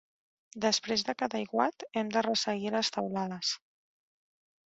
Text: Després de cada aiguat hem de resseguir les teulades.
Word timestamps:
Després 0.63 1.03
de 1.09 1.13
cada 1.19 1.37
aiguat 1.41 1.85
hem 2.01 2.09
de 2.15 2.25
resseguir 2.27 2.73
les 2.77 2.91
teulades. 2.95 3.55